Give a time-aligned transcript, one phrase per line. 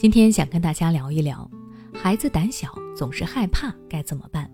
[0.00, 1.46] 今天想跟大家聊一聊，
[1.92, 4.50] 孩子胆小总是害怕该怎么办？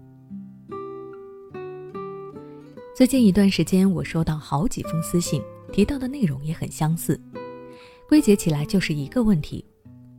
[2.96, 5.40] 最近一段时间，我收到好几封私信，
[5.72, 7.20] 提到的内容也很相似，
[8.08, 9.64] 归结起来就是一个问题：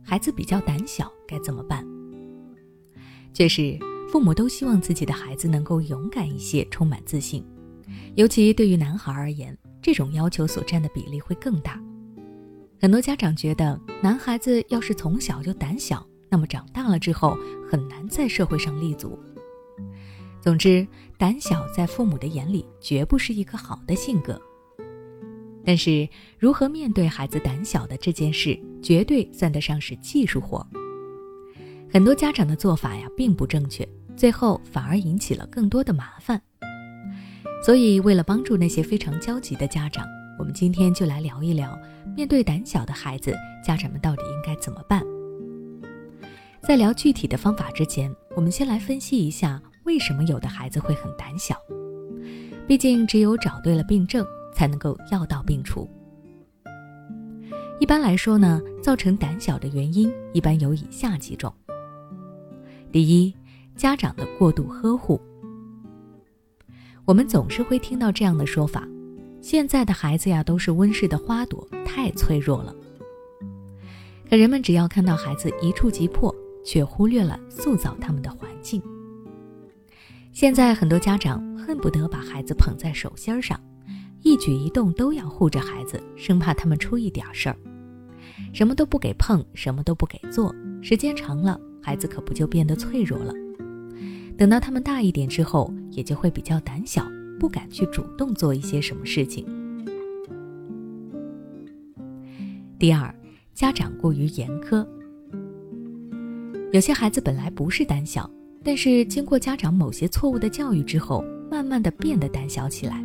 [0.02, 1.86] 孩子比较胆小，该怎么办？
[3.34, 3.78] 确实，
[4.10, 7.44] 父母都希望自己的孩子能够勇敢一些，充满自信，
[8.14, 11.78] 尤其对于男孩而言，这种要求所占的比例会更大。
[12.80, 17.36] 很多家长觉得，男孩子要是从小就胆小，那么长大了之后
[17.68, 19.18] 很难在社会上立足。
[20.40, 24.40] 总之，胆小在父母的眼里绝不是一个好的性格。
[25.64, 30.64] 但是，如何面对孩子胆小的这件事，绝对算得上是技术活。
[31.92, 36.40] 很多家长的做法呀，并不正确，最后反而引起了更多的麻烦。
[37.60, 40.06] 所以，为了帮助那些非常焦急的家长，
[40.38, 41.76] 我们今天就来聊一聊。
[42.16, 45.04] 面对胆小的孩子，家长们到底应该怎么办？
[46.62, 51.56] 在聊具体的方法之前，我们先来分析一下为什么有的孩子会很胆小。
[52.66, 55.88] 毕竟，只有找对了病症，才能够药到病除。
[57.80, 61.52] 一般来说呢，造成胆小的原因一般有以下几种：
[62.92, 63.34] 第一，
[63.74, 65.20] 家长的过度呵护。
[67.04, 68.86] 我们总是会听到这样的说法。
[69.48, 72.76] 现在的孩子呀，都是温室的花朵，太脆弱了。
[74.28, 78.82] 可人们只要看到孩子一触即破，却忽略了塑造他们的环境。
[80.32, 83.58] 现在很多家长恨不得把孩子捧在手心上，
[84.20, 87.56] 一举一动都要护着孩子，生怕他们出一点事儿。
[88.52, 93.32] 什么都不给碰，什么都不给做，时间长了，孩子可不就变得脆弱了？
[94.36, 97.02] 等到他们大一点之后，也就会比较胆小。
[97.38, 99.46] 不敢去主动做一些什么事情。
[102.78, 103.14] 第二，
[103.54, 104.86] 家长过于严苛。
[106.72, 108.30] 有些孩子本来不是胆小，
[108.62, 113.02] 但是经过家长某些错误的教育之后，慢慢的变得胆小起来。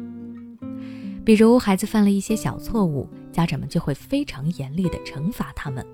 [1.25, 5.85] 比如孩子犯了一些小错误，家长们就会非常严厉的惩罚他们。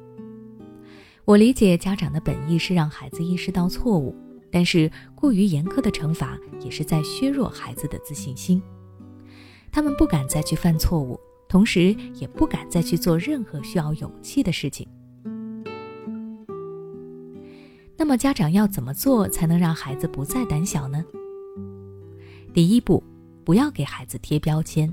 [1.24, 4.16] 我理解家长的本意是让孩子意识到错误。
[4.52, 8.62] 但是过于严苛的惩罚也是在削弱孩子的自信心，
[9.72, 14.88] 他们不敢再去犯错误，同时也不敢再去做任何需要勇气的事情。
[17.96, 21.04] 那么家长要怎么做才能让孩子不再胆小呢？
[22.54, 23.04] 第一步，
[23.44, 24.92] 不要给孩子贴标签。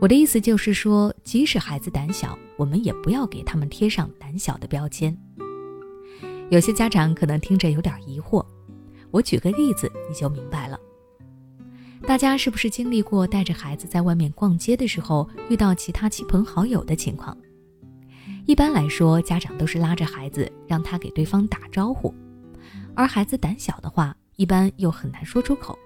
[0.00, 5.16] 我的意思就是说，即使孩子胆小，我们也不要给他们贴上胆小的标签。
[6.50, 8.44] 有些家长可能听着有点疑惑，
[9.10, 10.78] 我举个例子你就明白了。
[12.06, 17.36] 大家是不是经历过带着孩子在外面逛街的时候遇到其他亲朋好友的情况？
[18.46, 22.14] 一般来说，家长都是拉着孩子让他给对方打招呼，
[22.94, 25.78] 而孩子胆小的话，一般又很难说出口。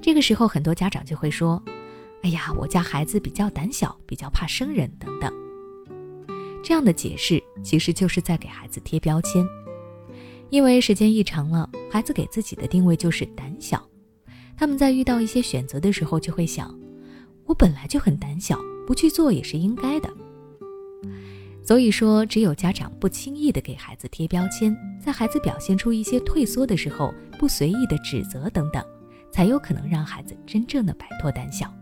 [0.00, 1.62] 这个时候，很多家长就会说
[2.24, 5.30] ：“哎呀，我家孩子比较胆小，比较怕生人，等等。”
[6.66, 9.46] 这样的解释其实就是在给孩子贴标签，
[10.50, 13.88] 因为时间一长了，孩子给自己的定位就是胆小，
[14.56, 16.76] 他们在遇到一些选择的时候就会想：
[17.44, 20.12] 我本来就很胆小，不去做也是应该的。
[21.62, 28.84] 所以说，只有家长不轻易的给孩子贴标签，在孩子表现出一些退缩的时候，不随意的指责等等，
[29.30, 31.72] 才有可能让孩子真正的摆脱胆小。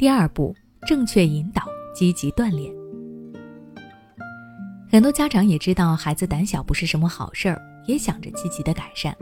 [0.00, 0.56] 第二步，
[0.86, 1.62] 正确引导，
[1.94, 2.72] 积极锻炼。
[4.90, 9.14] 很多家长也知道孩子胆小不是什么好事儿，也想着积极的改善，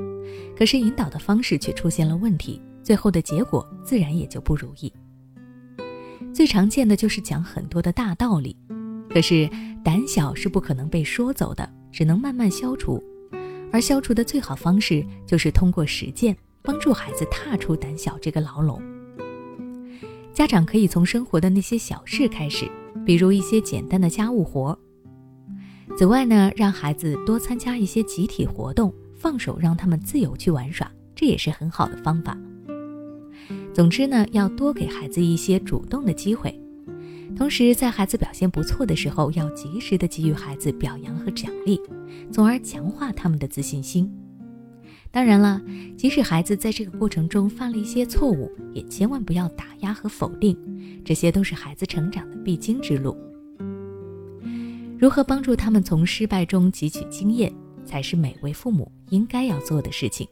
[0.56, 4.92] 可是引导的方式却出现了问题，最后的结果自然也就不如意。
[6.32, 8.56] 最常见的就是讲很多的大道理，
[9.10, 9.50] 可是
[9.82, 13.02] 胆小是不可能被说走的，只能慢慢消除，
[13.72, 18.80] 而消除的最好方式就是通过实践，帮助孩子踏出胆小这个牢笼。
[20.38, 22.70] 家长可以从生活的那些小事开始，
[23.04, 24.78] 比如一些简单的家务活。
[25.96, 32.38] 此外呢，让孩子多参加一些集体活动，放手让他们自由去玩耍，这也是很好的方法。
[33.74, 36.56] 总之呢，要多给孩子一些主动的机会，
[37.36, 41.80] 同时在孩子表现不错的时候，要及时的给予孩子表扬和奖励，
[42.30, 44.08] 从而强化他们的自信心。
[45.10, 45.60] 当然了，
[45.96, 50.56] 即使孩子在这个过程中犯了一些错误，也千万不要打压和否定，
[51.04, 53.16] 这些都是孩子成长的必经之路。
[54.98, 57.52] 如何帮助他们从失败中汲取经验，
[57.84, 60.28] 才是每位父母应该要做的事情。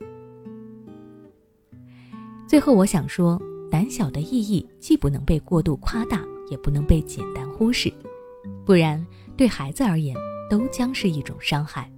[2.46, 3.40] 最后，我想说，
[3.70, 7.92] 胆小的意义既不能被过度夸大，也不能被简单忽视，
[8.64, 9.04] 不然
[9.36, 10.14] 对孩子而言
[10.50, 11.90] 都将是一种伤害。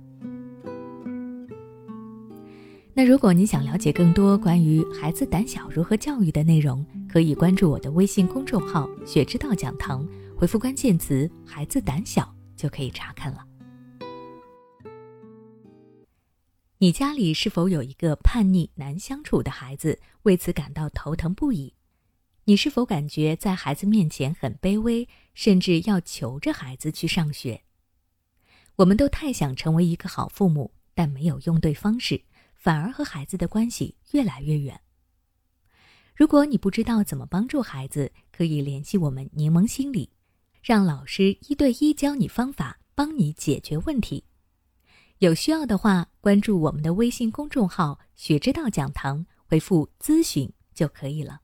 [2.98, 10.04] 那如果你想了解更多关于孩子胆小如何教育的内容，可以关注我的微信公众号“学之道讲堂”，
[10.36, 13.46] 回复关键词“孩子胆小”就可以查看了。
[16.78, 21.74] 你家里是否有一个叛逆难相处的孩子，为此感到头疼不已？
[22.46, 27.62] 你是否感觉在孩子面前很卑微，甚至要求着孩子去上学？
[28.74, 32.22] 我们都太想成为一个好父母，但没有用对方式。
[32.58, 34.78] 反而和孩子的关系越来越远。
[36.14, 40.10] 如果你不知道怎么帮助孩子，可以联系我们柠檬心理，
[40.60, 44.24] 让老师一对一教你方法，帮你解决问题。
[45.18, 51.40] 有需要的话，关注我们的微信公众号“学之道讲堂”，回复“咨询”就可以了。